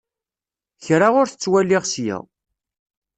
Kra 0.85 1.07
ur 1.21 1.27
t-ttwaliɣ 1.27 1.83
ssya. 1.85 2.17